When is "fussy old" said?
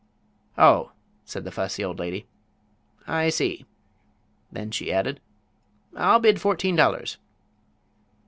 1.51-1.99